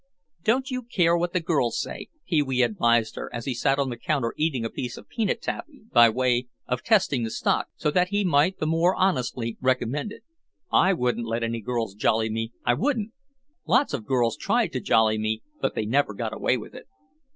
[0.43, 3.91] "Don't you care what the girls say," Pee wee advised her as he sat on
[3.91, 7.91] the counter eating a piece of peanut taffy by way of testing the stock, so
[7.91, 10.23] that he might the more honestly recommend it.
[10.71, 13.11] "I wouldn't let any girls jolly me, I wouldn't.
[13.67, 16.87] Lots of girls tried to jolly me but they never got away with it."